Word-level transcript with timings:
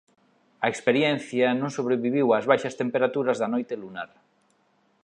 A 0.65 0.67
experiencia 0.73 1.47
non 1.61 1.69
sobreviviu 1.77 2.27
as 2.37 2.47
baixas 2.51 2.77
temperaturas 2.81 3.37
da 3.41 3.51
noite 3.53 3.73
lunar. 3.83 4.09